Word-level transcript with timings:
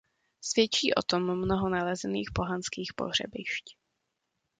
Svědčí 0.41 0.93
o 0.93 1.01
tom 1.01 1.35
mnoho 1.39 1.69
nalezených 1.69 2.29
pohanských 2.35 2.93
pohřebišť. 2.95 3.75